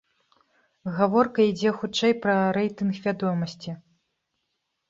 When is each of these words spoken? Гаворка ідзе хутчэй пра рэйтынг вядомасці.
Гаворка 0.99 1.45
ідзе 1.51 1.73
хутчэй 1.81 2.13
пра 2.23 2.33
рэйтынг 2.57 2.93
вядомасці. 3.07 3.71